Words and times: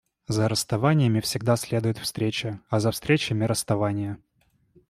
За 0.27 0.47
расставаниями 0.49 1.19
всегда 1.19 1.55
следует 1.55 1.99
встреча, 1.99 2.59
а 2.69 2.79
за 2.79 2.89
встречами— 2.89 3.43
расставания. 3.45 4.17